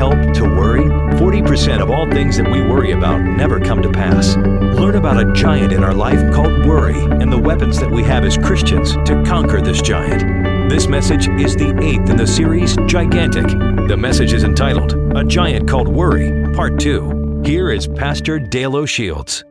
[0.00, 0.84] help to worry?
[1.20, 4.34] 40% of all things that we worry about never come to pass.
[4.34, 8.24] Learn about a giant in our life called worry and the weapons that we have
[8.24, 10.70] as Christians to conquer this giant.
[10.70, 13.46] This message is the eighth in the series Gigantic.
[13.88, 17.42] The message is entitled A Giant Called Worry, Part 2.
[17.44, 19.44] Here is Pastor Dale O'Shields.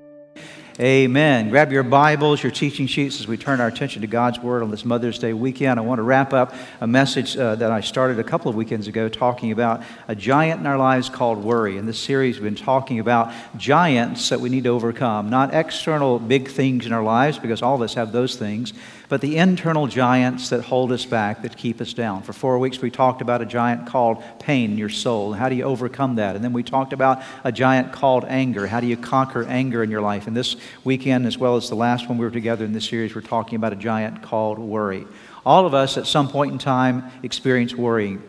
[0.82, 1.50] Amen.
[1.50, 4.72] Grab your Bibles, your teaching sheets as we turn our attention to God's Word on
[4.72, 5.78] this Mother's Day weekend.
[5.78, 8.88] I want to wrap up a message uh, that I started a couple of weekends
[8.88, 11.76] ago talking about a giant in our lives called worry.
[11.76, 16.18] In this series, we've been talking about giants that we need to overcome, not external
[16.18, 18.72] big things in our lives, because all of us have those things,
[19.10, 22.22] but the internal giants that hold us back, that keep us down.
[22.22, 25.34] For four weeks, we talked about a giant called pain in your soul.
[25.34, 26.36] How do you overcome that?
[26.36, 28.68] And then we talked about a giant called anger.
[28.68, 30.28] How do you conquer anger in your life?
[30.28, 33.16] And this weekend, as well as the last one we were together in this series,
[33.16, 35.08] we're talking about a giant called worry.
[35.44, 38.22] All of us at some point in time experience worrying.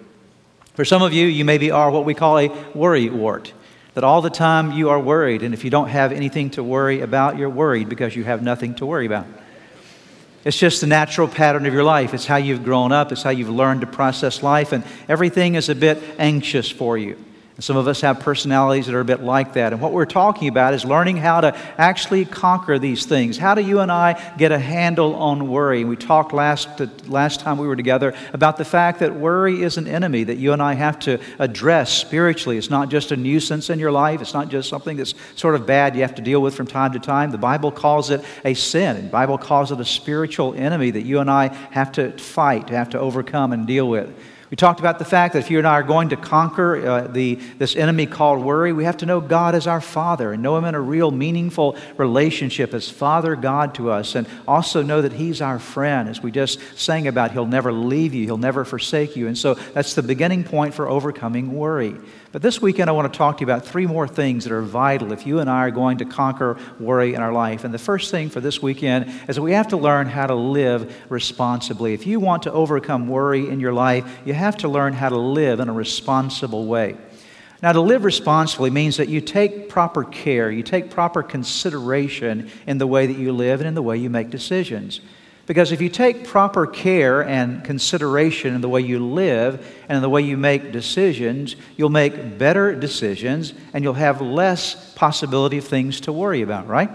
[0.72, 3.52] For some of you, you maybe are what we call a worry wart.
[3.92, 7.02] That all the time you are worried, and if you don't have anything to worry
[7.02, 9.26] about, you're worried because you have nothing to worry about.
[10.44, 12.14] It's just the natural pattern of your life.
[12.14, 13.12] It's how you've grown up.
[13.12, 14.72] It's how you've learned to process life.
[14.72, 17.22] And everything is a bit anxious for you.
[17.56, 19.72] And some of us have personalities that are a bit like that.
[19.72, 23.36] And what we're talking about is learning how to actually conquer these things.
[23.36, 25.84] How do you and I get a handle on worry?
[25.84, 26.68] We talked last,
[27.06, 30.52] last time we were together about the fact that worry is an enemy that you
[30.52, 32.56] and I have to address spiritually.
[32.56, 35.66] It's not just a nuisance in your life, it's not just something that's sort of
[35.66, 37.30] bad you have to deal with from time to time.
[37.30, 41.18] The Bible calls it a sin, the Bible calls it a spiritual enemy that you
[41.18, 44.14] and I have to fight, have to overcome, and deal with.
[44.50, 47.06] We talked about the fact that if you and I are going to conquer uh,
[47.06, 50.56] the, this enemy called worry, we have to know God as our Father and know
[50.58, 55.12] Him in a real meaningful relationship as Father God to us, and also know that
[55.12, 57.30] He's our friend, as we just sang about.
[57.30, 59.28] He'll never leave you, He'll never forsake you.
[59.28, 61.96] And so that's the beginning point for overcoming worry.
[62.32, 64.62] But this weekend, I want to talk to you about three more things that are
[64.62, 67.64] vital if you and I are going to conquer worry in our life.
[67.64, 70.36] And the first thing for this weekend is that we have to learn how to
[70.36, 71.92] live responsibly.
[71.92, 75.18] If you want to overcome worry in your life, you have to learn how to
[75.18, 76.96] live in a responsible way.
[77.62, 82.78] Now, to live responsibly means that you take proper care, you take proper consideration in
[82.78, 85.00] the way that you live and in the way you make decisions.
[85.50, 89.54] Because if you take proper care and consideration in the way you live
[89.88, 94.94] and in the way you make decisions, you'll make better decisions and you'll have less
[94.94, 96.88] possibility of things to worry about, right?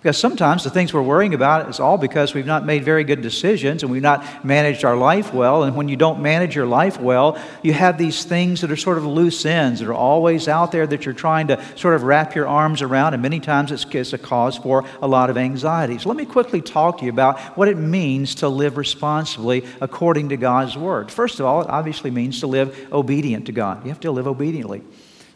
[0.00, 3.20] Because sometimes the things we're worrying about is all because we've not made very good
[3.20, 5.64] decisions and we've not managed our life well.
[5.64, 8.96] And when you don't manage your life well, you have these things that are sort
[8.96, 12.34] of loose ends that are always out there that you're trying to sort of wrap
[12.34, 13.12] your arms around.
[13.12, 15.98] And many times it's a cause for a lot of anxiety.
[15.98, 20.30] So let me quickly talk to you about what it means to live responsibly according
[20.30, 21.10] to God's Word.
[21.10, 23.84] First of all, it obviously means to live obedient to God.
[23.84, 24.82] You have to live obediently.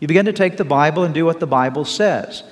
[0.01, 2.45] You begin to take the Bible and do what the Bible says.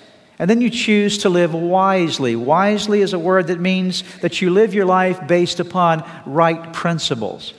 [0.43, 2.35] And then you choose to live wisely.
[2.35, 7.55] Wisely is a word that means that you live your life based upon right principles.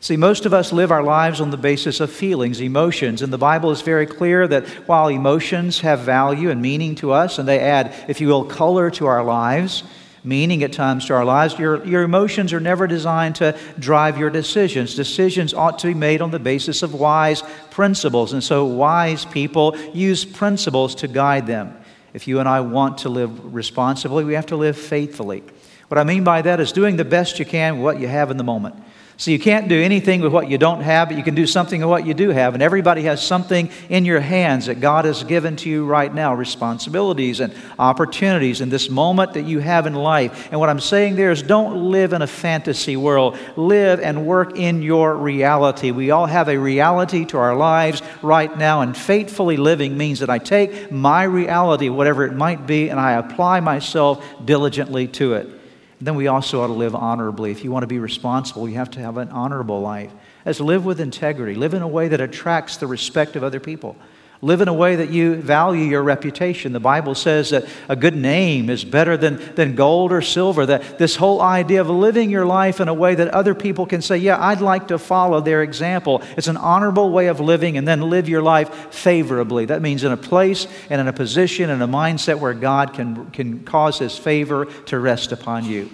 [0.00, 3.38] See, most of us live our lives on the basis of feelings, emotions, and the
[3.38, 7.58] Bible is very clear that while emotions have value and meaning to us, and they
[7.58, 9.82] add, if you will, color to our lives,
[10.22, 14.28] meaning at times to our lives, your, your emotions are never designed to drive your
[14.28, 14.94] decisions.
[14.94, 19.74] Decisions ought to be made on the basis of wise principles, and so wise people
[19.94, 21.74] use principles to guide them.
[22.16, 25.42] If you and I want to live responsibly, we have to live faithfully.
[25.88, 28.30] What I mean by that is doing the best you can with what you have
[28.30, 28.74] in the moment.
[29.18, 31.80] So you can't do anything with what you don't have, but you can do something
[31.80, 32.52] with what you do have.
[32.52, 36.34] And everybody has something in your hands that God has given to you right now
[36.34, 40.48] responsibilities and opportunities in this moment that you have in life.
[40.50, 44.58] And what I'm saying there is don't live in a fantasy world, live and work
[44.58, 45.92] in your reality.
[45.92, 50.28] We all have a reality to our lives right now, and faithfully living means that
[50.28, 55.55] I take my reality, whatever it might be, and I apply myself diligently to it.
[56.00, 57.50] Then we also ought to live honorably.
[57.50, 60.12] If you want to be responsible, you have to have an honorable life.
[60.44, 63.96] As live with integrity, live in a way that attracts the respect of other people.
[64.42, 66.72] Live in a way that you value your reputation.
[66.72, 70.66] The Bible says that a good name is better than, than gold or silver.
[70.66, 74.02] That this whole idea of living your life in a way that other people can
[74.02, 76.22] say, Yeah, I'd like to follow their example.
[76.36, 79.64] It's an honorable way of living, and then live your life favorably.
[79.64, 83.30] That means in a place and in a position and a mindset where God can,
[83.30, 85.90] can cause His favor to rest upon you.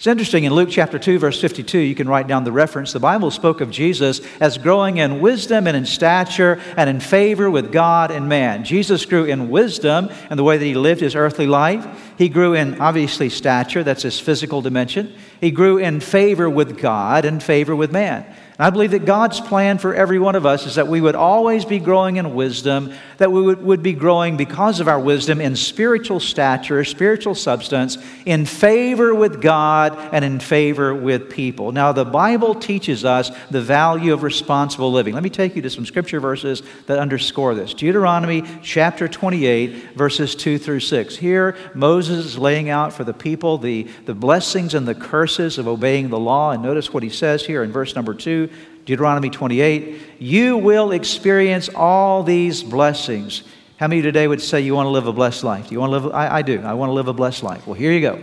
[0.00, 2.94] It's interesting in Luke chapter 2, verse 52, you can write down the reference.
[2.94, 7.50] The Bible spoke of Jesus as growing in wisdom and in stature and in favor
[7.50, 8.64] with God and man.
[8.64, 11.86] Jesus grew in wisdom and the way that he lived his earthly life.
[12.16, 15.14] He grew in, obviously, stature, that's his physical dimension.
[15.38, 18.24] He grew in favor with God and favor with man.
[18.60, 21.64] I believe that God's plan for every one of us is that we would always
[21.64, 25.56] be growing in wisdom, that we would, would, be growing because of our wisdom in
[25.56, 27.96] spiritual stature, spiritual substance,
[28.26, 31.72] in favor with God and in favor with people.
[31.72, 35.14] Now, the Bible teaches us the value of responsible living.
[35.14, 37.72] Let me take you to some scripture verses that underscore this.
[37.72, 41.16] Deuteronomy chapter 28, verses 2 through 6.
[41.16, 45.66] Here, Moses is laying out for the people the, the blessings and the curses of
[45.66, 46.50] obeying the law.
[46.50, 48.49] And notice what he says here in verse number 2
[48.84, 53.42] Deuteronomy 28, you will experience all these blessings.
[53.76, 55.68] How many today would say you want to live a blessed life?
[55.68, 56.14] Do you want to live?
[56.14, 56.60] I, I do.
[56.60, 57.66] I want to live a blessed life.
[57.66, 58.22] Well, here you go.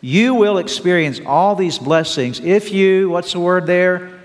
[0.00, 4.20] You will experience all these blessings if you, what's the word there?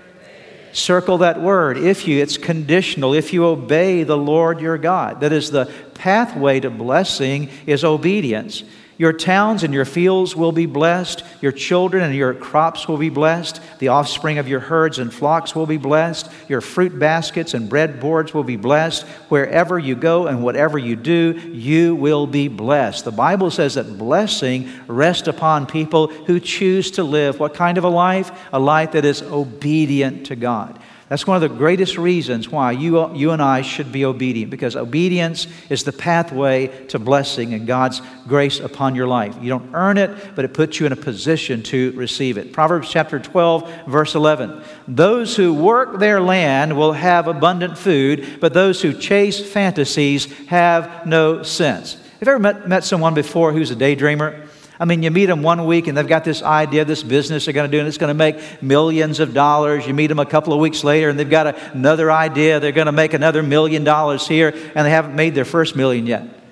[0.72, 1.78] Circle that word.
[1.78, 3.14] If you, it's conditional.
[3.14, 5.20] If you obey the Lord your God.
[5.20, 8.64] That is the pathway to blessing is obedience.
[8.96, 11.24] Your towns and your fields will be blessed.
[11.40, 13.60] Your children and your crops will be blessed.
[13.80, 16.30] The offspring of your herds and flocks will be blessed.
[16.48, 19.02] Your fruit baskets and bread boards will be blessed.
[19.28, 23.04] Wherever you go and whatever you do, you will be blessed.
[23.04, 27.84] The Bible says that blessing rests upon people who choose to live what kind of
[27.84, 28.30] a life?
[28.52, 30.78] A life that is obedient to God.
[31.14, 34.74] That's one of the greatest reasons why you, you and I should be obedient, because
[34.74, 39.36] obedience is the pathway to blessing and God's grace upon your life.
[39.40, 42.52] You don't earn it, but it puts you in a position to receive it.
[42.52, 44.64] Proverbs chapter 12, verse 11.
[44.88, 51.06] Those who work their land will have abundant food, but those who chase fantasies have
[51.06, 51.92] no sense.
[51.94, 54.43] Have you ever met, met someone before who's a daydreamer?
[54.78, 57.54] I mean, you meet them one week and they've got this idea, this business they're
[57.54, 59.86] going to do, and it's going to make millions of dollars.
[59.86, 62.86] You meet them a couple of weeks later and they've got another idea, they're going
[62.86, 66.43] to make another million dollars here, and they haven't made their first million yet.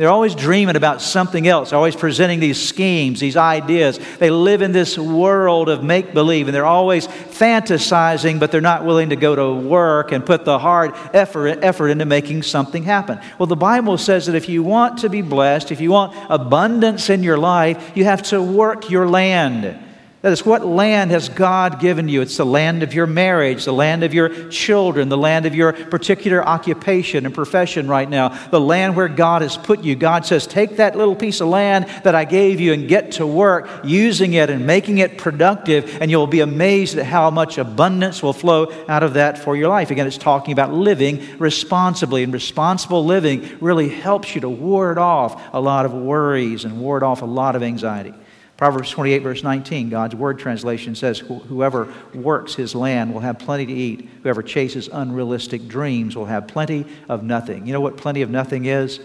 [0.00, 4.00] They're always dreaming about something else, They're always presenting these schemes, these ideas.
[4.18, 8.86] They live in this world of make believe, and they're always fantasizing, but they're not
[8.86, 13.20] willing to go to work and put the hard effort, effort into making something happen.
[13.38, 17.10] Well, the Bible says that if you want to be blessed, if you want abundance
[17.10, 19.78] in your life, you have to work your land.
[20.22, 22.20] That is, what land has God given you?
[22.20, 25.72] It's the land of your marriage, the land of your children, the land of your
[25.72, 29.96] particular occupation and profession right now, the land where God has put you.
[29.96, 33.26] God says, Take that little piece of land that I gave you and get to
[33.26, 38.22] work using it and making it productive, and you'll be amazed at how much abundance
[38.22, 39.90] will flow out of that for your life.
[39.90, 45.42] Again, it's talking about living responsibly, and responsible living really helps you to ward off
[45.54, 48.12] a lot of worries and ward off a lot of anxiety.
[48.60, 53.64] Proverbs 28, verse 19, God's Word translation says, Whoever works his land will have plenty
[53.64, 54.06] to eat.
[54.22, 57.66] Whoever chases unrealistic dreams will have plenty of nothing.
[57.66, 59.00] You know what plenty of nothing is?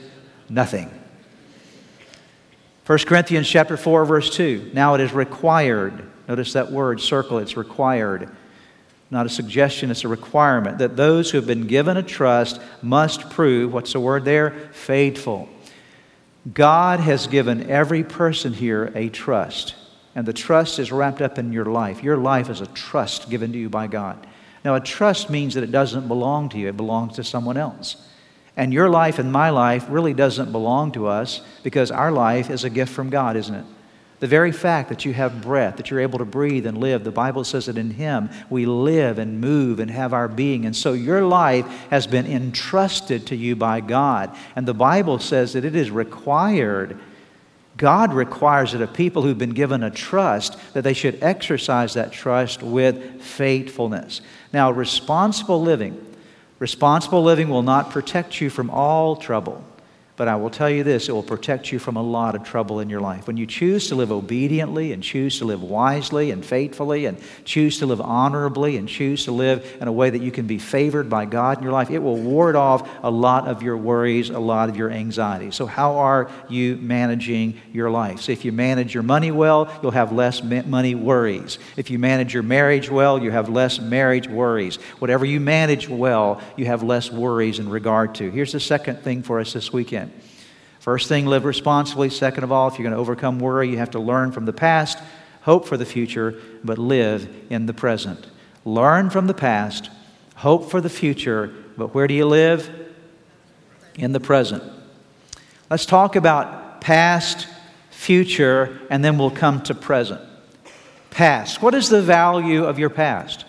[0.49, 0.91] Nothing.
[2.85, 4.71] 1 Corinthians chapter 4, verse 2.
[4.73, 6.03] Now it is required.
[6.27, 8.29] Notice that word, circle, it's required.
[9.09, 13.29] Not a suggestion, it's a requirement that those who have been given a trust must
[13.29, 14.51] prove, what's the word there?
[14.73, 15.47] Faithful.
[16.53, 19.75] God has given every person here a trust,
[20.13, 22.03] and the trust is wrapped up in your life.
[22.03, 24.27] Your life is a trust given to you by God.
[24.63, 27.97] Now, a trust means that it doesn't belong to you, it belongs to someone else.
[28.57, 32.63] And your life and my life really doesn't belong to us because our life is
[32.63, 33.65] a gift from God, isn't it?
[34.25, 37.11] The very fact that you have breath, that you're able to breathe and live, the
[37.11, 40.65] Bible says that in Him we live and move and have our being.
[40.65, 44.35] And so your life has been entrusted to you by God.
[44.55, 46.97] And the Bible says that it is required.
[47.77, 52.11] God requires that of people who've been given a trust that they should exercise that
[52.11, 54.21] trust with faithfulness.
[54.51, 56.03] Now, responsible living,
[56.57, 59.63] responsible living will not protect you from all trouble.
[60.17, 62.79] But I will tell you this it will protect you from a lot of trouble
[62.79, 63.27] in your life.
[63.27, 67.79] When you choose to live obediently and choose to live wisely and faithfully and choose
[67.79, 71.09] to live honorably and choose to live in a way that you can be favored
[71.09, 74.39] by God in your life, it will ward off a lot of your worries, a
[74.39, 75.51] lot of your anxiety.
[75.51, 78.21] So, how are you managing your life?
[78.21, 81.59] So, if you manage your money well, you'll have less money worries.
[81.75, 84.77] If you manage your marriage well, you have less marriage worries.
[84.99, 88.31] Whatever you manage well, you have less worries in regard to.
[88.31, 90.04] Here's the second thing for us this weekend.
[90.85, 92.11] First thing, live responsibly.
[92.11, 94.53] Second of all, if you're going to overcome worry, you have to learn from the
[94.53, 94.99] past,
[95.41, 98.27] hope for the future, but live in the present.
[98.65, 99.89] Learn from the past,
[100.35, 102.69] hope for the future, but where do you live?
[103.95, 104.61] In the present.
[105.71, 107.47] Let's talk about past,
[107.89, 110.21] future, and then we'll come to present.
[111.09, 111.63] Past.
[111.63, 113.45] What is the value of your past?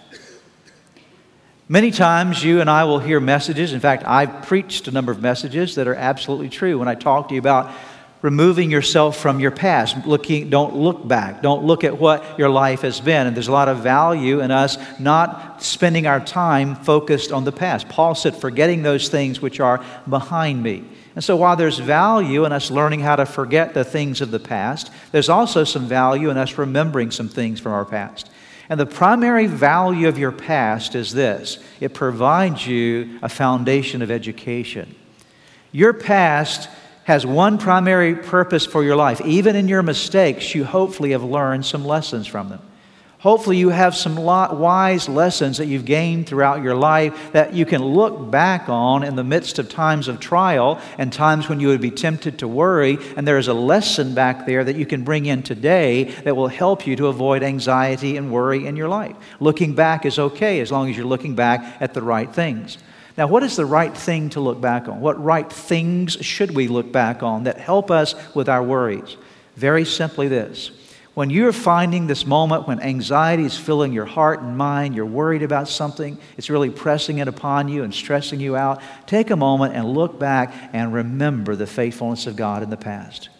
[1.68, 3.72] Many times you and I will hear messages.
[3.72, 7.26] In fact, I've preached a number of messages that are absolutely true when I talk
[7.28, 7.72] to you about
[8.22, 10.06] removing yourself from your past.
[10.06, 11.42] Looking, don't look back.
[11.42, 13.26] Don't look at what your life has been.
[13.26, 17.50] And there's a lot of value in us not spending our time focused on the
[17.50, 17.88] past.
[17.88, 20.84] Paul said, forgetting those things which are behind me.
[21.16, 24.38] And so, while there's value in us learning how to forget the things of the
[24.38, 28.30] past, there's also some value in us remembering some things from our past.
[28.68, 34.10] And the primary value of your past is this it provides you a foundation of
[34.10, 34.94] education.
[35.72, 36.68] Your past
[37.04, 39.20] has one primary purpose for your life.
[39.20, 42.60] Even in your mistakes, you hopefully have learned some lessons from them.
[43.18, 47.82] Hopefully, you have some wise lessons that you've gained throughout your life that you can
[47.82, 51.80] look back on in the midst of times of trial and times when you would
[51.80, 52.98] be tempted to worry.
[53.16, 56.48] And there is a lesson back there that you can bring in today that will
[56.48, 59.16] help you to avoid anxiety and worry in your life.
[59.40, 62.76] Looking back is okay as long as you're looking back at the right things.
[63.16, 65.00] Now, what is the right thing to look back on?
[65.00, 69.16] What right things should we look back on that help us with our worries?
[69.56, 70.70] Very simply, this.
[71.16, 75.42] When you're finding this moment when anxiety is filling your heart and mind, you're worried
[75.42, 79.74] about something, it's really pressing it upon you and stressing you out, take a moment
[79.74, 83.30] and look back and remember the faithfulness of God in the past.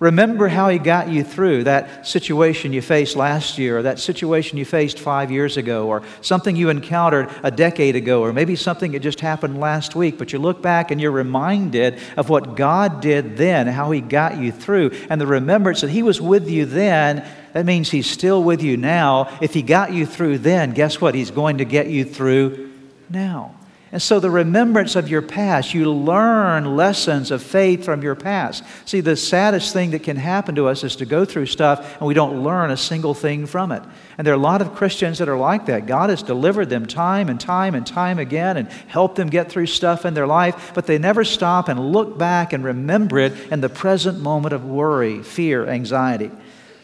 [0.00, 4.56] Remember how He got you through that situation you faced last year, or that situation
[4.56, 8.92] you faced five years ago, or something you encountered a decade ago, or maybe something
[8.92, 10.16] that just happened last week.
[10.16, 14.38] But you look back and you're reminded of what God did then, how He got
[14.38, 17.22] you through, and the remembrance that He was with you then.
[17.52, 19.36] That means He's still with you now.
[19.42, 21.14] If He got you through then, guess what?
[21.14, 22.72] He's going to get you through
[23.10, 23.54] now.
[23.92, 28.62] And so, the remembrance of your past, you learn lessons of faith from your past.
[28.84, 32.06] See, the saddest thing that can happen to us is to go through stuff and
[32.06, 33.82] we don't learn a single thing from it.
[34.16, 35.86] And there are a lot of Christians that are like that.
[35.86, 39.66] God has delivered them time and time and time again and helped them get through
[39.66, 43.60] stuff in their life, but they never stop and look back and remember it in
[43.60, 46.30] the present moment of worry, fear, anxiety.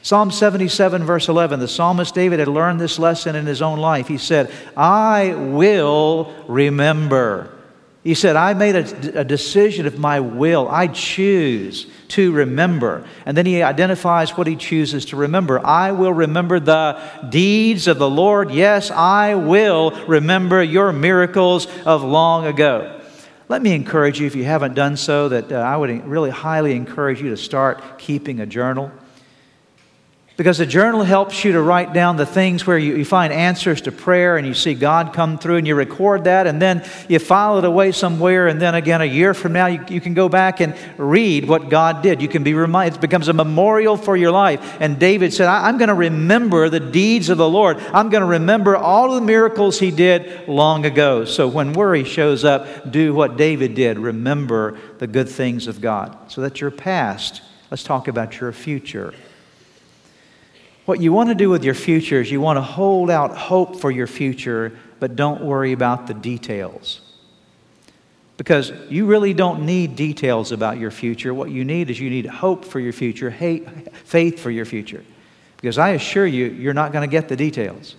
[0.06, 4.06] Psalm 77, verse 11, the psalmist David had learned this lesson in his own life.
[4.06, 7.52] He said, I will remember.
[8.04, 10.68] He said, I made a, a, decision of my will.
[10.68, 13.04] I choose to remember.
[13.24, 15.58] And then he identifies what he chooses to remember.
[15.66, 18.52] I will remember the deeds of the Lord.
[18.52, 23.02] Yes, I will remember your miracles of long ago.
[23.48, 26.76] Let me encourage you, if you haven't done so, that uh, I would really highly
[26.76, 28.92] encourage you to start keeping a journal.
[30.36, 33.80] Because the journal helps you to write down the things where you, you, find answers
[33.82, 37.18] to prayer and you see God come through and you record that and then you
[37.18, 40.28] file it away somewhere and then again a year from now you, you can go
[40.28, 42.20] back and read what God did.
[42.20, 42.98] You can be reminded.
[42.98, 44.76] It becomes a memorial for your life.
[44.78, 47.78] And David said, I'm going to remember the deeds of the Lord.
[47.78, 51.24] I'm going to remember all the miracles he did long ago.
[51.24, 53.98] So when worry shows up, do what David did.
[53.98, 56.30] Remember the good things of God.
[56.30, 57.40] So that's your past.
[57.70, 59.14] Let's talk about your future.
[60.86, 63.80] What you want to do with your future is you want to hold out hope
[63.80, 67.00] for your future, but don't worry about the details.
[68.36, 71.34] Because you really don't need details about your future.
[71.34, 73.66] What you need is you need hope for your future, hate,
[73.96, 75.04] faith for your future.
[75.56, 77.96] Because I assure you, you're not going to get the details.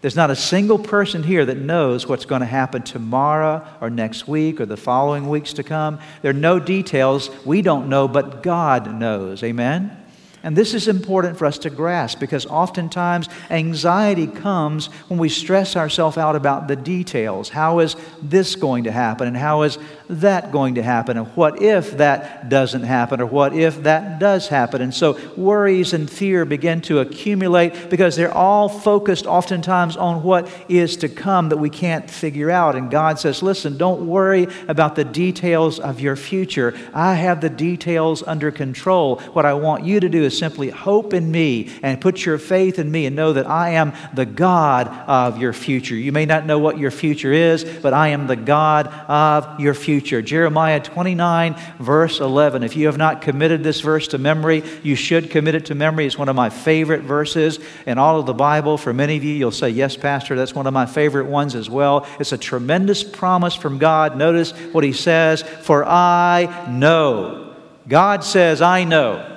[0.00, 4.28] There's not a single person here that knows what's going to happen tomorrow or next
[4.28, 5.98] week or the following weeks to come.
[6.22, 9.42] There are no details we don't know, but God knows.
[9.42, 9.97] Amen?
[10.42, 15.76] And this is important for us to grasp because oftentimes anxiety comes when we stress
[15.76, 17.48] ourselves out about the details.
[17.48, 19.26] How is this going to happen?
[19.26, 19.78] And how is
[20.08, 21.16] that going to happen?
[21.18, 23.20] And what if that doesn't happen?
[23.20, 24.80] Or what if that does happen?
[24.80, 30.48] And so worries and fear begin to accumulate because they're all focused oftentimes on what
[30.68, 32.74] is to come that we can't figure out.
[32.74, 36.74] And God says, listen, don't worry about the details of your future.
[36.94, 39.16] I have the details under control.
[39.32, 42.78] What I want you to do is simply hope in me and put your faith
[42.78, 45.94] in me and know that I am the God of your future.
[45.94, 49.74] You may not know what your future is, but I am the God of your
[49.74, 49.97] future.
[50.00, 52.62] Jeremiah 29, verse 11.
[52.62, 56.06] If you have not committed this verse to memory, you should commit it to memory.
[56.06, 58.78] It's one of my favorite verses in all of the Bible.
[58.78, 61.68] For many of you, you'll say, Yes, Pastor, that's one of my favorite ones as
[61.70, 62.06] well.
[62.20, 64.16] It's a tremendous promise from God.
[64.16, 67.56] Notice what he says For I know.
[67.88, 69.36] God says, I know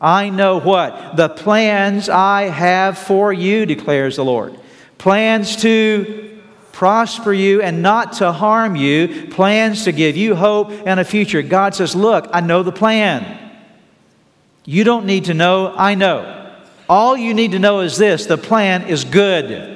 [0.00, 1.16] I know what?
[1.16, 4.58] The plans I have for you, declares the Lord.
[4.98, 6.25] Plans to
[6.76, 11.40] prosper you and not to harm you, plans to give you hope and a future.
[11.40, 13.50] God says, Look, I know the plan.
[14.66, 16.54] You don't need to know, I know.
[16.86, 19.75] All you need to know is this the plan is good.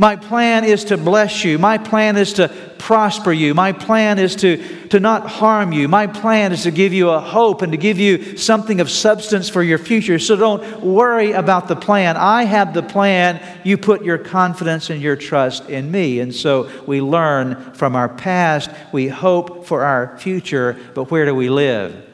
[0.00, 1.58] My plan is to bless you.
[1.58, 3.52] My plan is to prosper you.
[3.52, 5.88] My plan is to, to not harm you.
[5.88, 9.48] My plan is to give you a hope and to give you something of substance
[9.48, 10.20] for your future.
[10.20, 12.16] So don't worry about the plan.
[12.16, 13.42] I have the plan.
[13.64, 16.20] You put your confidence and your trust in me.
[16.20, 18.70] And so we learn from our past.
[18.92, 20.78] We hope for our future.
[20.94, 22.06] But where do we live?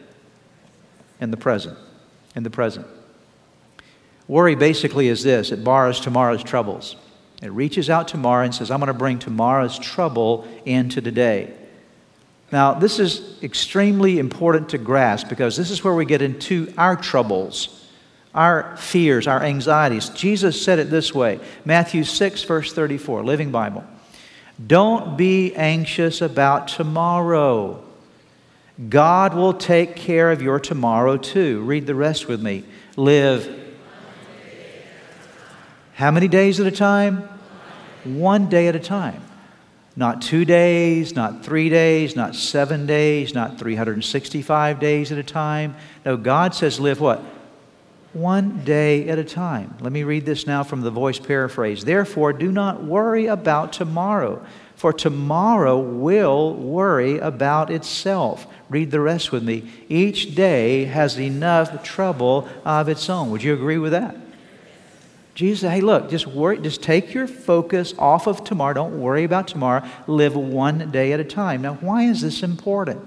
[1.20, 1.76] In the present.
[2.34, 2.86] In the present.
[4.26, 6.96] Worry basically is this it borrows tomorrow's troubles.
[7.44, 11.52] It reaches out tomorrow and says, I'm going to bring tomorrow's trouble into today.
[12.50, 16.96] Now, this is extremely important to grasp because this is where we get into our
[16.96, 17.86] troubles,
[18.34, 20.08] our fears, our anxieties.
[20.08, 23.84] Jesus said it this way Matthew 6, verse 34, Living Bible.
[24.66, 27.84] Don't be anxious about tomorrow.
[28.88, 31.60] God will take care of your tomorrow too.
[31.60, 32.64] Read the rest with me.
[32.96, 33.64] Live
[35.94, 37.28] how many days at a time?
[38.04, 39.23] One day at a time.
[39.96, 45.76] Not two days, not three days, not seven days, not 365 days at a time.
[46.04, 47.23] No, God says live what?
[48.12, 49.76] One day at a time.
[49.80, 51.84] Let me read this now from the voice paraphrase.
[51.84, 54.44] Therefore, do not worry about tomorrow,
[54.75, 58.46] for tomorrow will worry about itself.
[58.68, 59.70] Read the rest with me.
[59.88, 63.30] Each day has enough trouble of its own.
[63.30, 64.16] Would you agree with that?
[65.34, 68.74] Jesus hey, look, just worry, just take your focus off of tomorrow.
[68.74, 69.86] Don't worry about tomorrow.
[70.06, 71.62] Live one day at a time.
[71.62, 73.04] Now, why is this important?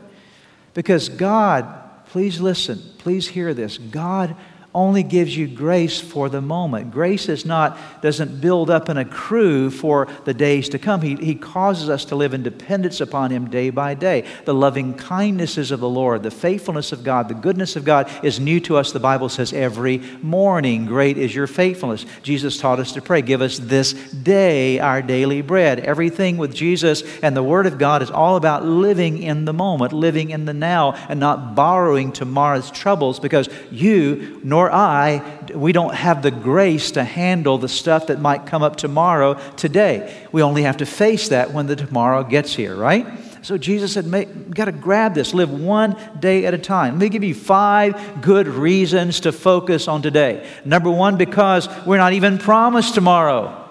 [0.74, 1.66] Because God,
[2.08, 3.78] please listen, please hear this.
[3.78, 4.36] God
[4.78, 6.92] only gives you grace for the moment.
[6.92, 11.02] Grace is not, doesn't build up and accrue for the days to come.
[11.02, 14.24] He, he causes us to live in dependence upon Him day by day.
[14.46, 18.40] The loving kindnesses of the Lord, the faithfulness of God, the goodness of God is
[18.40, 20.86] new to us, the Bible says, every morning.
[20.86, 22.06] Great is your faithfulness.
[22.22, 25.80] Jesus taught us to pray, Give us this day our daily bread.
[25.80, 29.92] Everything with Jesus and the Word of God is all about living in the moment,
[29.92, 35.22] living in the now, and not borrowing tomorrow's troubles because you nor nor I,
[35.54, 40.14] we don't have the grace to handle the stuff that might come up tomorrow today.
[40.32, 43.06] We only have to face that when the tomorrow gets here, right?
[43.44, 46.96] So Jesus said, "Make got to grab this, live one day at a time.
[46.96, 50.46] Let me give you five good reasons to focus on today.
[50.66, 53.64] Number one, because we're not even promised tomorrow.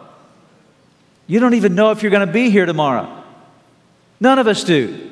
[1.26, 3.22] You don't even know if you're going to be here tomorrow.
[4.18, 5.10] None of us do.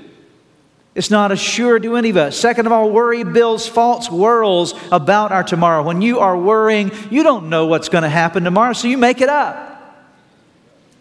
[0.95, 2.39] It's not assured to any of us.
[2.39, 5.83] Second of all, worry builds false worlds about our tomorrow.
[5.83, 9.21] When you are worrying, you don't know what's going to happen tomorrow, so you make
[9.21, 9.73] it up.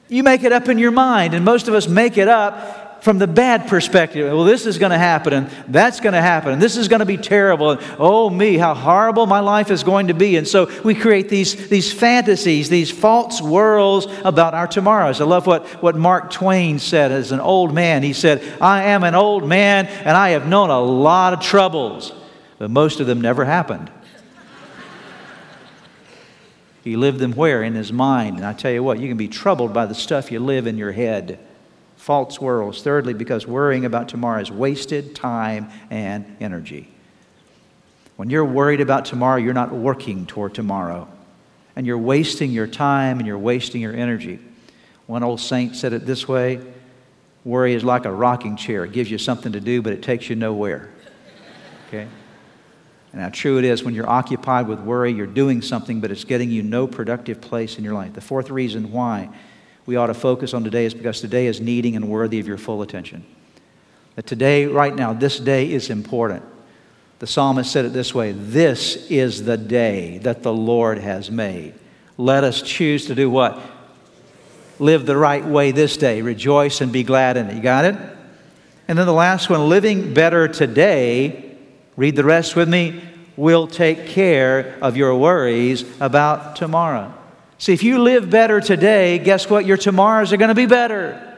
[0.09, 3.17] You make it up in your mind, and most of us make it up from
[3.17, 4.31] the bad perspective.
[4.31, 7.01] Well, this is going to happen, and that's going to happen, and this is going
[7.01, 10.37] to be terrible, and oh, me, how horrible my life is going to be.
[10.37, 15.19] And so we create these, these fantasies, these false worlds about our tomorrows.
[15.19, 18.03] I love what, what Mark Twain said as an old man.
[18.03, 22.13] He said, I am an old man, and I have known a lot of troubles,
[22.57, 23.91] but most of them never happened.
[26.85, 27.63] He lived them where?
[27.63, 28.37] In his mind.
[28.37, 30.77] And I tell you what, you can be troubled by the stuff you live in
[30.77, 31.37] your head
[32.03, 32.83] false worlds.
[32.83, 36.89] Thirdly, because worrying about tomorrow is wasted time and energy.
[38.17, 41.07] When you're worried about tomorrow, you're not working toward tomorrow.
[41.77, 44.39] And you're wasting your time and you're wasting your energy.
[45.07, 46.59] One old saint said it this way
[47.45, 48.83] worry is like a rocking chair.
[48.83, 50.89] It gives you something to do, but it takes you nowhere.
[51.87, 52.07] Okay?
[53.13, 56.25] And how true it is when you're occupied with worry, you're doing something, but it's
[56.25, 58.11] getting you no productive place in your life.
[58.11, 59.29] The fourth reason why
[59.85, 62.57] we ought to focus on today is because today is needing and worthy of your
[62.57, 63.25] full attention.
[64.15, 66.43] That today, right now, this day is important.
[67.19, 71.73] The psalmist said it this way This is the day that the Lord has made.
[72.17, 73.61] Let us choose to do what?
[74.79, 76.21] Live the right way this day.
[76.21, 77.55] Rejoice and be glad in it.
[77.55, 77.95] You got it?
[78.87, 81.55] And then the last one living better today,
[81.95, 83.01] read the rest with me,
[83.35, 87.13] will take care of your worries about tomorrow.
[87.63, 89.65] See, if you live better today, guess what?
[89.65, 91.32] Your tomorrows are going to be better.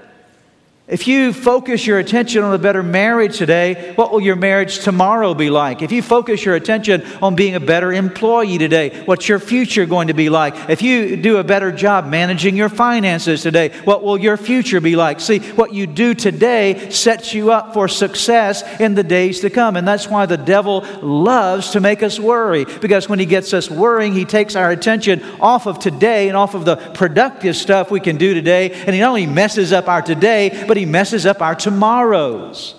[0.87, 5.33] If you focus your attention on a better marriage today, what will your marriage tomorrow
[5.33, 5.81] be like?
[5.81, 10.09] If you focus your attention on being a better employee today, what's your future going
[10.09, 10.69] to be like?
[10.69, 14.95] If you do a better job managing your finances today, what will your future be
[14.95, 15.21] like?
[15.21, 19.77] See, what you do today sets you up for success in the days to come.
[19.77, 23.71] And that's why the devil loves to make us worry, because when he gets us
[23.71, 27.99] worrying, he takes our attention off of today and off of the productive stuff we
[27.99, 28.69] can do today.
[28.71, 32.75] And he not only messes up our today, but he messes up our tomorrows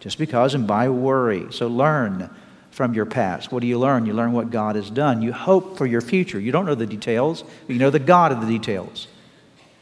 [0.00, 1.52] just because and by worry.
[1.52, 2.30] So learn
[2.70, 3.50] from your past.
[3.50, 4.06] What do you learn?
[4.06, 5.20] You learn what God has done.
[5.20, 6.38] You hope for your future.
[6.38, 9.08] You don't know the details, but you know the God of the details.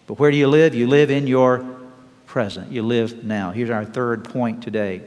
[0.06, 0.74] But where do you live?
[0.74, 1.64] You live in your
[2.26, 2.72] present.
[2.72, 3.50] You live now.
[3.50, 5.02] Here's our third point today.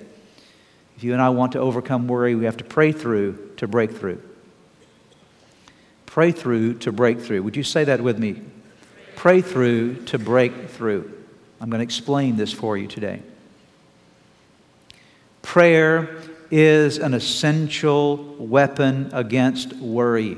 [0.98, 3.92] If you and I want to overcome worry, we have to pray through to break
[3.92, 4.22] through.
[6.06, 7.44] Pray through to break through.
[7.44, 8.42] Would you say that with me?
[9.16, 11.19] Pray through to break through.
[11.62, 13.22] I'm going to explain this for you today.
[15.42, 16.18] Prayer
[16.52, 20.38] is an essential weapon against worry.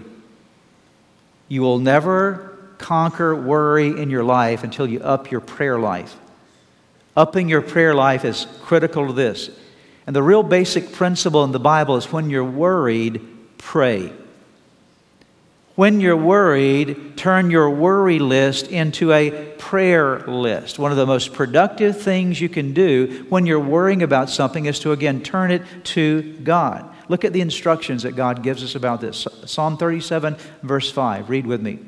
[1.47, 6.15] You will never conquer worry in your life until you up your prayer life.
[7.15, 9.49] Upping your prayer life is critical to this.
[10.07, 13.21] And the real basic principle in the Bible is when you're worried,
[13.57, 14.11] pray.
[15.81, 20.77] When you're worried, turn your worry list into a prayer list.
[20.77, 24.77] One of the most productive things you can do when you're worrying about something is
[24.81, 26.87] to, again, turn it to God.
[27.09, 29.27] Look at the instructions that God gives us about this.
[29.47, 31.31] Psalm 37, verse 5.
[31.31, 31.79] Read with me.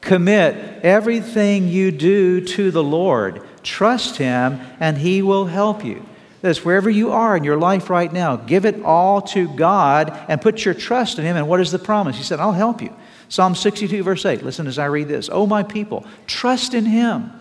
[0.00, 3.42] Commit everything you do to the Lord.
[3.64, 6.06] Trust Him, and He will help you.
[6.40, 10.40] This, wherever you are in your life right now, give it all to God and
[10.40, 11.36] put your trust in Him.
[11.36, 12.16] And what is the promise?
[12.16, 12.94] He said, I'll help you.
[13.28, 14.42] Psalm 62, verse 8.
[14.42, 15.28] Listen as I read this.
[15.32, 17.32] Oh, my people, trust in him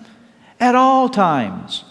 [0.59, 1.83] at all times.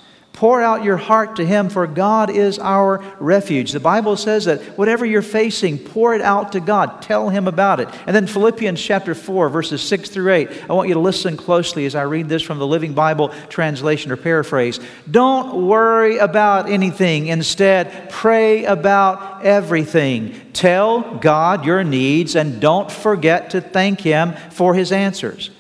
[0.42, 3.70] Pour out your heart to Him, for God is our refuge.
[3.70, 7.00] The Bible says that whatever you're facing, pour it out to God.
[7.00, 7.88] Tell Him about it.
[8.09, 10.64] And then Philippians chapter 4, verses 6 through 8.
[10.68, 14.11] I want you to listen closely as I read this from the Living Bible translation
[14.11, 14.81] or paraphrase.
[15.09, 17.28] Don't worry about anything.
[17.28, 20.35] Instead, pray about everything.
[20.52, 25.52] Tell God your needs and don't forget to thank Him for His answers.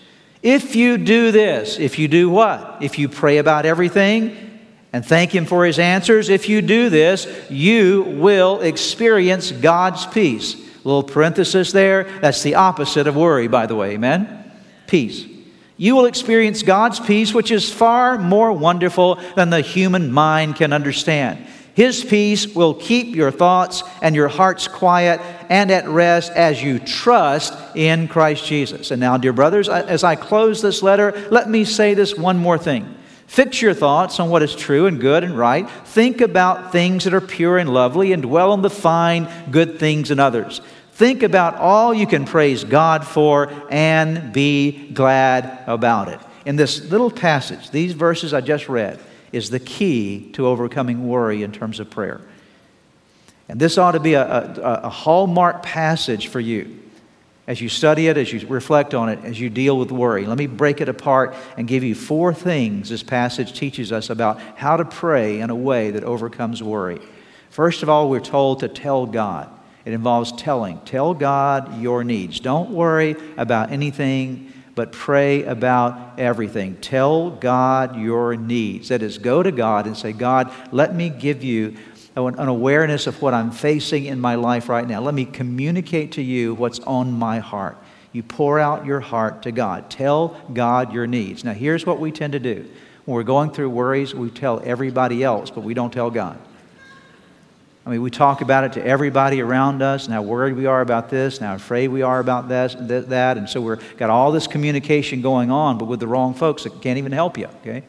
[0.42, 2.78] If you do this, if you do what?
[2.80, 4.48] If you pray about everything,
[4.92, 6.28] and thank Him for His answers.
[6.28, 10.56] If you do this, you will experience God's peace.
[10.84, 12.04] Little parenthesis there.
[12.20, 13.92] That's the opposite of worry, by the way.
[13.92, 14.50] Amen?
[14.86, 15.26] Peace.
[15.76, 20.72] You will experience God's peace, which is far more wonderful than the human mind can
[20.72, 21.46] understand.
[21.74, 26.78] His peace will keep your thoughts and your hearts quiet and at rest as you
[26.78, 28.90] trust in Christ Jesus.
[28.90, 32.58] And now, dear brothers, as I close this letter, let me say this one more
[32.58, 32.94] thing.
[33.32, 35.66] Fix your thoughts on what is true and good and right.
[35.86, 40.10] Think about things that are pure and lovely and dwell on the fine, good things
[40.10, 40.60] in others.
[40.92, 46.20] Think about all you can praise God for and be glad about it.
[46.44, 49.00] In this little passage, these verses I just read,
[49.32, 52.20] is the key to overcoming worry in terms of prayer.
[53.48, 56.78] And this ought to be a, a, a hallmark passage for you
[57.46, 60.24] as you study it, as you reflect on it, as you deal with worry.
[60.26, 64.40] Let me break it apart and give you four things this passage teaches us about
[64.56, 67.00] how to pray in a way that overcomes worry.
[67.50, 69.50] First of all, we're told to tell God.
[69.84, 70.80] It involves telling.
[70.82, 72.38] Tell God your needs.
[72.38, 76.76] Don't worry about anything, but pray about everything.
[76.76, 78.88] Tell God your needs.
[78.88, 81.76] That is, go to God and say, God, let me give you
[82.16, 85.00] an awareness of what I'm facing in my life right now.
[85.00, 87.78] Let me communicate to you what's on my heart.
[88.12, 89.88] You pour out your heart to God.
[89.90, 91.44] Tell God your needs.
[91.44, 92.68] Now, here's what we tend to do.
[93.04, 96.38] When we're going through worries, we tell everybody else, but we don't tell God.
[97.84, 100.82] I mean, we talk about it to everybody around us and how worried we are
[100.82, 103.38] about this and how afraid we are about this, that.
[103.38, 106.80] And so we've got all this communication going on, but with the wrong folks that
[106.80, 107.82] can't even help you, okay?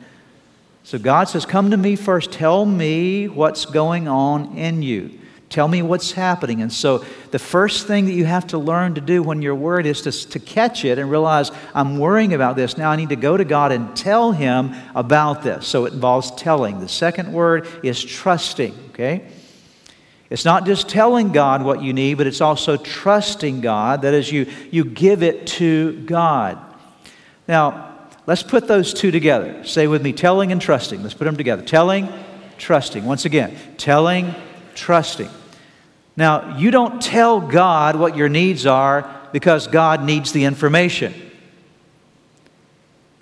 [0.84, 2.32] So God says, Come to me first.
[2.32, 5.19] Tell me what's going on in you.
[5.50, 6.62] Tell me what's happening.
[6.62, 9.86] And so, the first thing that you have to learn to do when you're worried
[9.86, 12.76] is to, to catch it and realize, I'm worrying about this.
[12.76, 15.67] Now I need to go to God and tell Him about this.
[15.67, 16.80] So, it involves telling.
[16.80, 19.28] The second word is trusting, okay?
[20.32, 24.02] It's not just telling God what you need, but it's also trusting God.
[24.02, 26.58] That is, you, you give it to God.
[27.48, 27.92] Now,
[28.25, 29.63] Let's put those two together.
[29.65, 31.01] Say with me telling and trusting.
[31.01, 31.62] Let's put them together.
[31.62, 32.09] Telling,
[32.57, 33.03] trusting.
[33.03, 34.33] Once again, telling,
[34.75, 35.29] trusting.
[36.15, 41.13] Now, you don't tell God what your needs are because God needs the information.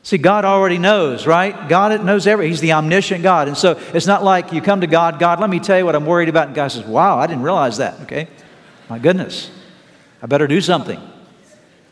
[0.03, 1.69] See, God already knows, right?
[1.69, 2.51] God knows everything.
[2.51, 3.47] He's the omniscient God.
[3.47, 5.95] And so it's not like you come to God, God, let me tell you what
[5.95, 6.47] I'm worried about.
[6.47, 7.99] And God says, wow, I didn't realize that.
[8.01, 8.27] Okay.
[8.89, 9.51] My goodness.
[10.21, 10.99] I better do something.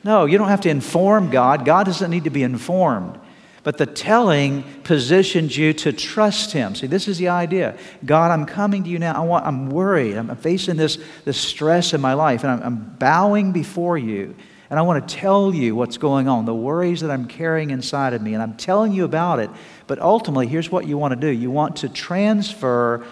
[0.04, 1.66] No, you don't have to inform God.
[1.66, 3.20] God doesn't need to be informed.
[3.64, 6.76] But the telling positions you to trust Him.
[6.76, 7.78] See, this is the idea.
[8.06, 9.22] God, I'm coming to you now.
[9.22, 10.16] I want, I'm worried.
[10.16, 14.36] I'm facing this, this stress in my life, and I'm, I'm bowing before you.
[14.70, 18.14] And I want to tell you what's going on, the worries that I'm carrying inside
[18.14, 18.34] of me.
[18.34, 19.50] And I'm telling you about it.
[19.88, 23.06] But ultimately, here's what you want to do you want to transfer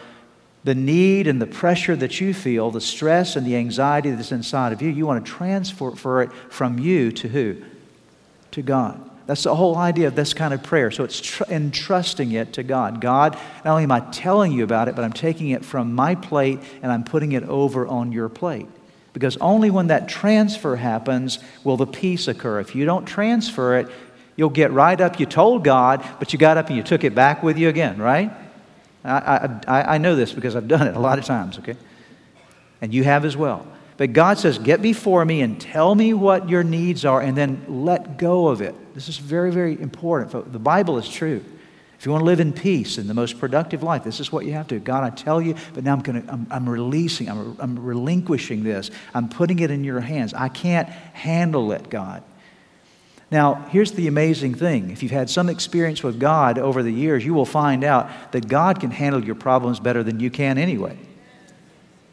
[0.67, 4.73] the need and the pressure that you feel, the stress and the anxiety that's inside
[4.73, 7.55] of you, you want to transfer it from you to who?
[8.51, 9.09] To God.
[9.27, 10.91] That's the whole idea of this kind of prayer.
[10.91, 12.99] So it's tr- entrusting it to God.
[12.99, 16.15] God, not only am I telling you about it, but I'm taking it from my
[16.15, 18.67] plate and I'm putting it over on your plate.
[19.13, 22.59] Because only when that transfer happens will the peace occur.
[22.59, 23.87] If you don't transfer it,
[24.35, 25.17] you'll get right up.
[25.17, 27.97] You told God, but you got up and you took it back with you again,
[27.97, 28.33] right?
[29.07, 31.75] I, I, I know this because I've done it a lot of times, okay?
[32.81, 33.65] And you have as well.
[33.97, 37.65] But God says, Get before me and tell me what your needs are, and then
[37.67, 38.75] let go of it.
[38.93, 40.51] This is very, very important.
[40.51, 41.43] The Bible is true.
[41.99, 44.45] If you want to live in peace and the most productive life, this is what
[44.45, 44.79] you have to.
[44.79, 48.63] God, I tell you, but now I'm, going to, I'm, I'm releasing, I'm, I'm relinquishing
[48.63, 48.91] this.
[49.15, 50.35] I'm putting it in your hands.
[50.35, 52.21] I can't handle it, God.
[53.29, 54.89] Now, here's the amazing thing.
[54.89, 58.47] If you've had some experience with God over the years, you will find out that
[58.47, 60.97] God can handle your problems better than you can anyway.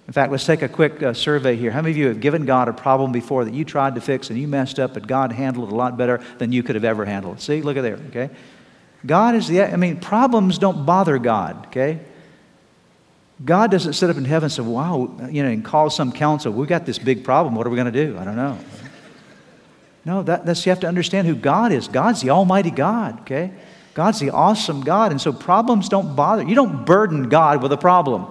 [0.07, 1.70] In fact, let's take a quick uh, survey here.
[1.70, 4.29] How many of you have given God a problem before that you tried to fix
[4.29, 6.85] and you messed up, but God handled it a lot better than you could have
[6.85, 7.40] ever handled?
[7.40, 8.31] See, look at there, okay?
[9.07, 12.00] God is the, I mean, problems don't bother God, okay?
[13.44, 16.53] God doesn't sit up in heaven and say, wow, you know, and call some council.
[16.53, 17.55] We've got this big problem.
[17.55, 18.18] What are we going to do?
[18.18, 18.59] I don't know.
[20.05, 21.88] No, that, that's, you have to understand who God is.
[21.88, 23.53] God's the Almighty God, okay?
[23.95, 25.12] God's the awesome God.
[25.12, 26.43] And so problems don't bother.
[26.43, 28.27] You don't burden God with a problem.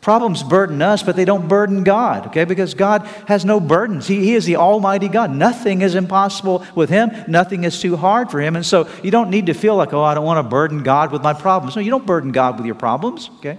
[0.00, 2.44] Problems burden us, but they don't burden God, okay?
[2.44, 4.06] Because God has no burdens.
[4.06, 5.32] He, he is the Almighty God.
[5.32, 8.54] Nothing is impossible with Him, nothing is too hard for Him.
[8.54, 11.10] And so you don't need to feel like, oh, I don't want to burden God
[11.10, 11.74] with my problems.
[11.74, 13.58] No, you don't burden God with your problems, okay?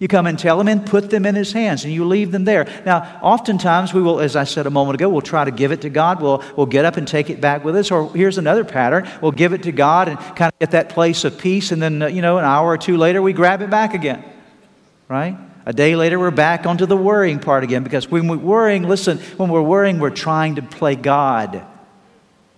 [0.00, 2.44] You come and tell him and put them in his hands and you leave them
[2.44, 2.66] there.
[2.86, 5.80] Now, oftentimes we will, as I said a moment ago, we'll try to give it
[5.80, 6.22] to God.
[6.22, 7.90] We'll, we'll get up and take it back with us.
[7.90, 9.08] Or here's another pattern.
[9.20, 11.72] We'll give it to God and kind of get that place of peace.
[11.72, 14.22] And then, uh, you know, an hour or two later, we grab it back again.
[15.08, 15.36] Right?
[15.66, 19.18] A day later, we're back onto the worrying part again because when we're worrying, listen,
[19.36, 21.66] when we're worrying, we're trying to play God.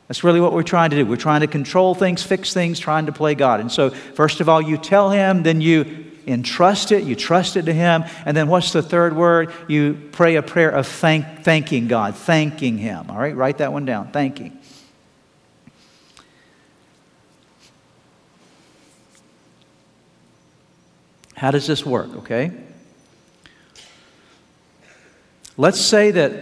[0.08, 1.06] That's really what we're trying to do.
[1.06, 3.60] We're trying to control things, fix things, trying to play God.
[3.60, 7.62] And so, first of all, you tell Him, then you entrust it, you trust it
[7.66, 8.04] to Him.
[8.24, 9.52] And then what's the third word?
[9.68, 13.10] You pray a prayer of thank, thanking God, thanking Him.
[13.10, 14.58] All right, write that one down thanking.
[21.34, 22.52] How does this work, okay?
[25.56, 26.34] Let's say that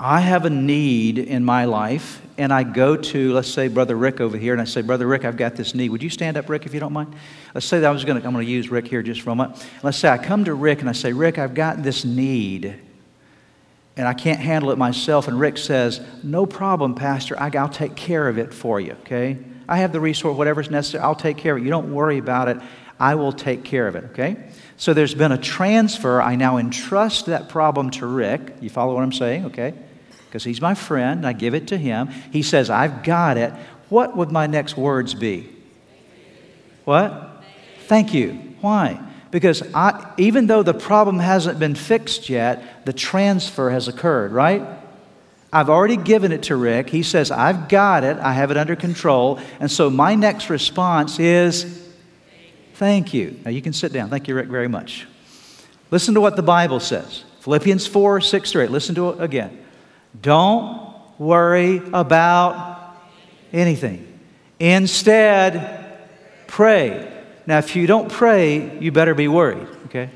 [0.00, 4.20] I have a need in my life, and I go to, let's say, Brother Rick
[4.20, 5.90] over here, and I say, Brother Rick, I've got this need.
[5.90, 7.14] Would you stand up, Rick, if you don't mind?
[7.54, 9.30] Let's say that I was going to, I'm going to use Rick here just for
[9.30, 9.66] a moment.
[9.82, 12.74] Let's say I come to Rick and I say, Rick, I've got this need,
[13.96, 15.28] and I can't handle it myself.
[15.28, 17.38] And Rick says, No problem, Pastor.
[17.38, 19.38] I, will take care of it for you, okay?
[19.68, 21.02] I have the resource, whatever's necessary.
[21.02, 21.64] I'll take care of it.
[21.64, 22.58] You don't worry about it.
[22.98, 24.36] I will take care of it, okay?
[24.76, 26.22] So there's been a transfer.
[26.22, 28.56] I now entrust that problem to Rick.
[28.60, 29.46] You follow what I'm saying?
[29.46, 29.74] Okay?
[30.32, 31.26] Because he's my friend.
[31.26, 32.08] I give it to him.
[32.30, 33.52] He says, I've got it.
[33.90, 35.46] What would my next words be?
[36.86, 37.44] What?
[37.80, 38.30] Thank you.
[38.62, 38.98] Why?
[39.30, 44.62] Because I, even though the problem hasn't been fixed yet, the transfer has occurred, right?
[45.52, 46.88] I've already given it to Rick.
[46.88, 48.16] He says, I've got it.
[48.16, 49.38] I have it under control.
[49.60, 51.78] And so my next response is,
[52.76, 53.38] Thank you.
[53.44, 54.08] Now you can sit down.
[54.08, 55.06] Thank you, Rick, very much.
[55.90, 58.70] Listen to what the Bible says Philippians 4 6 through 8.
[58.70, 59.61] Listen to it again.
[60.20, 62.96] Don't worry about
[63.52, 64.18] anything.
[64.58, 65.98] Instead,
[66.46, 67.10] pray.
[67.46, 70.10] Now, if you don't pray, you better be worried, okay?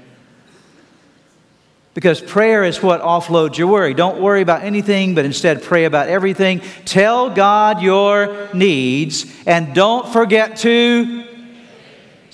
[1.95, 3.95] Because prayer is what offloads your worry.
[3.95, 6.61] Don't worry about anything, but instead pray about everything.
[6.85, 11.25] Tell God your needs, and don't forget to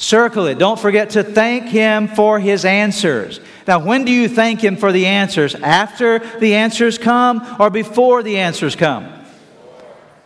[0.02, 0.58] Circle it.
[0.58, 3.38] Don't forget to thank Him for His answers.
[3.66, 5.54] Now, when do you thank Him for the answers?
[5.54, 9.06] After the answers come or before the answers come?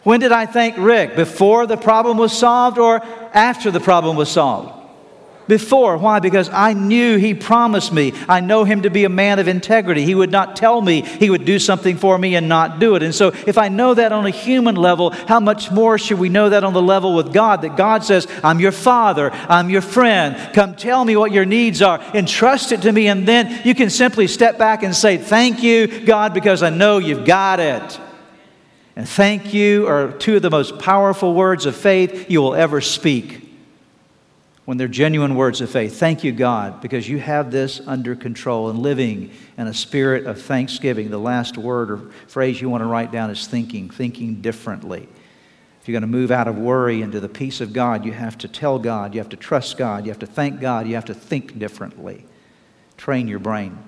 [0.02, 1.16] When did I thank Rick?
[1.16, 3.02] Before the problem was solved or
[3.34, 4.75] after the problem was solved?
[5.48, 5.96] Before.
[5.96, 6.20] Why?
[6.20, 8.12] Because I knew he promised me.
[8.28, 10.04] I know him to be a man of integrity.
[10.04, 13.02] He would not tell me he would do something for me and not do it.
[13.02, 16.28] And so, if I know that on a human level, how much more should we
[16.28, 17.62] know that on the level with God?
[17.62, 20.36] That God says, I'm your father, I'm your friend.
[20.54, 23.90] Come tell me what your needs are, entrust it to me, and then you can
[23.90, 28.00] simply step back and say, Thank you, God, because I know you've got it.
[28.96, 32.80] And thank you are two of the most powerful words of faith you will ever
[32.80, 33.45] speak
[34.66, 35.98] when they're genuine words of faith.
[35.98, 40.42] Thank you, God, because you have this under control and living in a spirit of
[40.42, 41.08] thanksgiving.
[41.08, 45.08] The last word or phrase you want to write down is thinking, thinking differently.
[45.80, 48.36] If you're going to move out of worry into the peace of God, you have
[48.38, 51.04] to tell God, you have to trust God, you have to thank God, you have
[51.04, 52.26] to think differently.
[52.96, 53.78] Train your brain.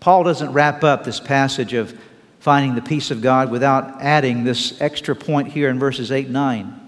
[0.00, 1.98] Paul doesn't wrap up this passage of
[2.40, 6.34] finding the peace of God without adding this extra point here in verses 8 and
[6.34, 6.83] 9.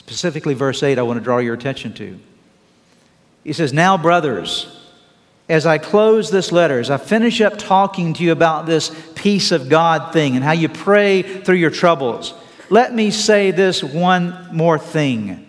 [0.00, 2.18] Specifically, verse 8, I want to draw your attention to.
[3.44, 4.80] He says, Now, brothers,
[5.46, 9.52] as I close this letter, as I finish up talking to you about this peace
[9.52, 12.32] of God thing and how you pray through your troubles,
[12.70, 15.46] let me say this one more thing.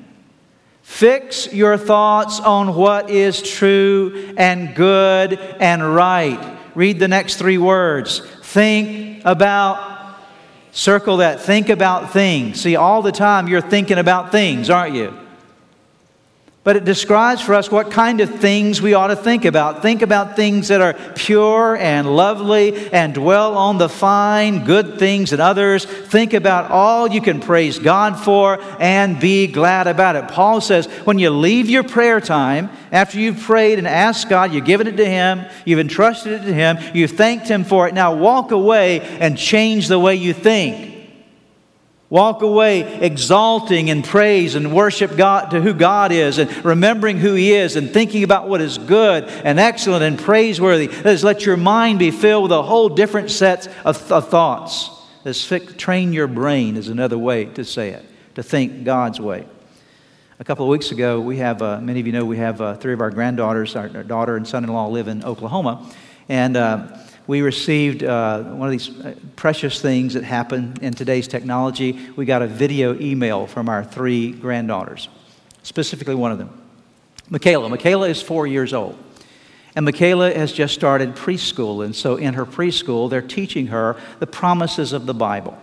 [0.81, 6.59] Fix your thoughts on what is true and good and right.
[6.75, 8.19] Read the next three words.
[8.43, 9.90] Think about,
[10.71, 12.61] circle that, think about things.
[12.61, 15.17] See, all the time you're thinking about things, aren't you?
[16.63, 19.81] But it describes for us what kind of things we ought to think about.
[19.81, 25.33] Think about things that are pure and lovely and dwell on the fine, good things
[25.33, 25.85] in others.
[25.85, 30.27] Think about all you can praise God for and be glad about it.
[30.27, 34.65] Paul says when you leave your prayer time, after you've prayed and asked God, you've
[34.65, 38.13] given it to Him, you've entrusted it to Him, you've thanked Him for it, now
[38.13, 40.90] walk away and change the way you think.
[42.11, 47.35] Walk away exalting and praise and worship God to who God is and remembering who
[47.35, 50.87] He is and thinking about what is good and excellent and praiseworthy.
[50.87, 54.89] That is, let your mind be filled with a whole different set of, of thoughts.
[55.23, 55.47] This
[55.77, 58.03] train your brain is another way to say it,
[58.35, 59.45] to think God's way.
[60.37, 62.75] A couple of weeks ago, we have, uh, many of you know, we have uh,
[62.75, 65.89] three of our granddaughters, our, our daughter and son in law live in Oklahoma.
[66.27, 71.27] And uh, we received uh, one of these uh, precious things that happen in today's
[71.27, 71.97] technology.
[72.15, 75.07] We got a video email from our three granddaughters,
[75.63, 76.61] specifically one of them.
[77.29, 77.69] Michaela.
[77.69, 78.97] Michaela is four years old.
[79.75, 81.85] And Michaela has just started preschool.
[81.85, 85.57] And so in her preschool, they're teaching her the promises of the Bible.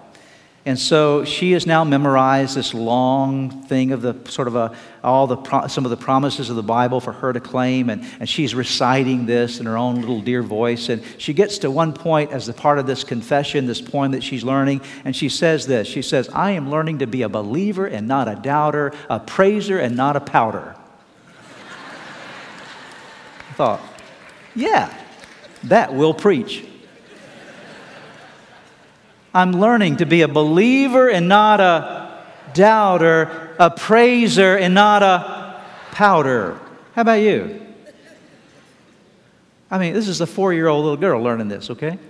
[0.67, 5.27] And so she has now memorized this long thing of the sort of a, all
[5.27, 8.29] the pro, some of the promises of the Bible for her to claim, and, and
[8.29, 10.89] she's reciting this in her own little dear voice.
[10.89, 14.23] And she gets to one point as a part of this confession, this poem that
[14.23, 15.87] she's learning, and she says this.
[15.87, 19.79] She says, I am learning to be a believer and not a doubter, a praiser
[19.79, 20.75] and not a pouter.
[23.49, 23.81] I thought,
[24.55, 24.93] yeah,
[25.65, 26.65] that will preach.
[29.39, 32.25] I'm learning to be a believer and not a
[32.55, 36.59] doubter, a praiser and not a pouter.
[36.97, 37.65] How about you?
[39.71, 42.01] I mean, this is a four year old little girl learning this, okay?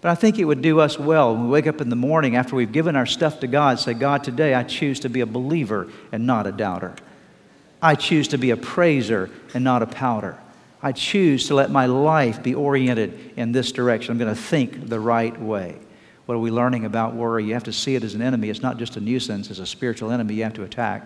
[0.00, 2.34] But I think it would do us well when we wake up in the morning
[2.34, 5.26] after we've given our stuff to God, say, God, today I choose to be a
[5.26, 6.96] believer and not a doubter.
[7.80, 10.36] I choose to be a praiser and not a pouter.
[10.82, 14.10] I choose to let my life be oriented in this direction.
[14.10, 15.76] I'm going to think the right way.
[16.26, 17.44] What are we learning about worry?
[17.44, 18.48] You have to see it as an enemy.
[18.48, 21.02] It's not just a nuisance, it's a spiritual enemy you have to attack.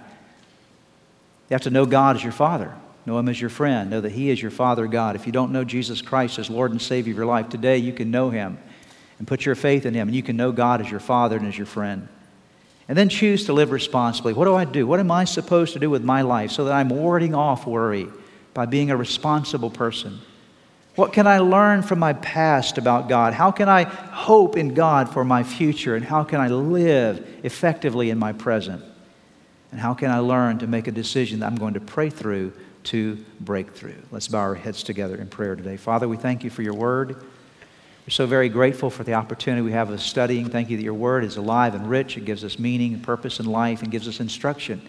[1.49, 2.75] You have to know God as your Father,
[3.07, 5.17] know Him as your friend, know that He is your Father God.
[5.17, 7.93] If you don't know Jesus Christ as Lord and Savior of your life, today you
[7.93, 8.59] can know Him
[9.19, 11.47] and put your faith in Him, and you can know God as your Father and
[11.47, 12.09] as your friend.
[12.89, 14.33] And then choose to live responsibly.
[14.33, 14.87] What do I do?
[14.87, 18.07] What am I supposed to do with my life so that I'm warding off worry
[18.55, 20.21] by being a responsible person?
[20.97, 23.35] What can I learn from my past about God?
[23.35, 25.95] How can I hope in God for my future?
[25.95, 28.83] And how can I live effectively in my present?
[29.71, 32.55] And how can I learn to make a decision that I'm going to pray through
[32.85, 34.03] to break through?
[34.11, 35.77] Let's bow our heads together in prayer today.
[35.77, 37.15] Father, we thank you for your word.
[37.15, 40.49] We're so very grateful for the opportunity we have of studying.
[40.49, 42.17] Thank you that your word is alive and rich.
[42.17, 44.81] It gives us meaning and purpose in life and gives us instruction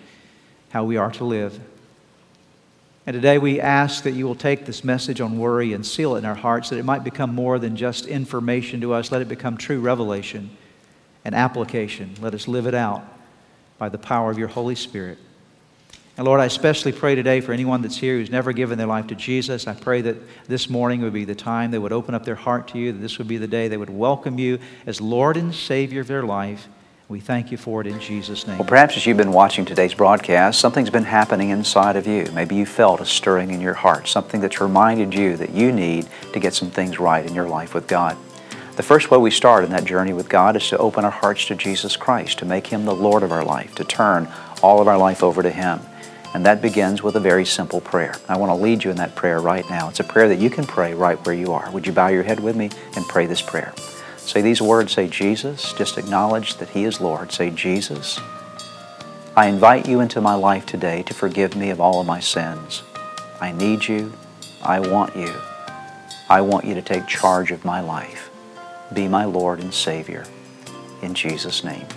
[0.70, 1.60] how we are to live.
[3.08, 6.20] And today we ask that you will take this message on worry and seal it
[6.20, 9.14] in our hearts, that it might become more than just information to us.
[9.14, 10.50] Let it become true revelation
[11.24, 12.16] and application.
[12.20, 13.06] Let us live it out
[13.78, 15.20] by the power of your Holy Spirit.
[16.18, 19.08] And Lord, I especially pray today for anyone that's here who's never given their life
[19.08, 19.68] to Jesus.
[19.68, 20.18] I pray that
[20.50, 23.00] this morning would be the time they would open up their heart to you, that
[23.00, 26.24] this would be the day they would welcome you as Lord and Savior of their
[26.24, 26.68] life.
[27.10, 28.58] We thank you for it in Jesus' name.
[28.58, 32.26] Well, perhaps as you've been watching today's broadcast, something's been happening inside of you.
[32.34, 36.10] Maybe you felt a stirring in your heart, something that's reminded you that you need
[36.34, 38.18] to get some things right in your life with God.
[38.76, 41.46] The first way we start in that journey with God is to open our hearts
[41.46, 44.28] to Jesus Christ, to make Him the Lord of our life, to turn
[44.62, 45.80] all of our life over to Him.
[46.34, 48.16] And that begins with a very simple prayer.
[48.28, 49.88] I want to lead you in that prayer right now.
[49.88, 51.72] It's a prayer that you can pray right where you are.
[51.72, 53.74] Would you bow your head with me and pray this prayer?
[54.28, 55.72] Say these words, say Jesus.
[55.72, 57.32] Just acknowledge that He is Lord.
[57.32, 58.20] Say, Jesus,
[59.38, 62.84] I invite you into my life today to forgive me of all of my sins.
[63.40, 64.12] I need you.
[64.62, 65.34] I want you.
[66.30, 68.30] I want you to take charge of my life.
[68.94, 70.26] Be my Lord and Savior.
[71.02, 71.88] In Jesus' name.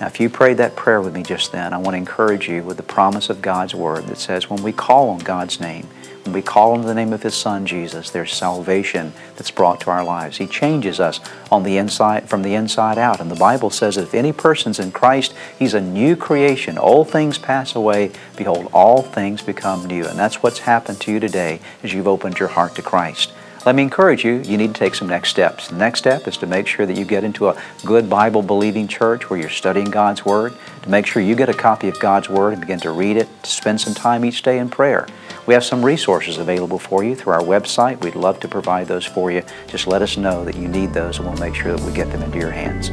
[0.00, 2.62] Now, if you prayed that prayer with me just then, I want to encourage you
[2.62, 5.86] with the promise of God's Word that says when we call on God's name,
[6.28, 9.90] When we call on the name of His Son, Jesus, there's salvation that's brought to
[9.90, 10.36] our lives.
[10.36, 11.20] He changes us
[11.50, 13.18] on the inside, from the inside out.
[13.18, 16.76] And the Bible says that if any person's in Christ, he's a new creation.
[16.76, 18.12] Old things pass away.
[18.36, 20.04] Behold, all things become new.
[20.04, 23.32] And that's what's happened to you today as you've opened your heart to Christ.
[23.64, 25.68] Let me encourage you, you need to take some next steps.
[25.68, 28.86] The next step is to make sure that you get into a good Bible believing
[28.86, 30.54] church where you're studying God's Word,
[30.88, 33.28] to make sure you get a copy of God's Word and begin to read it,
[33.42, 35.06] to spend some time each day in prayer.
[35.46, 38.02] We have some resources available for you through our website.
[38.02, 39.42] We'd love to provide those for you.
[39.66, 42.10] Just let us know that you need those and we'll make sure that we get
[42.10, 42.90] them into your hands.